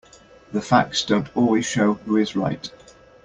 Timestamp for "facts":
0.63-1.05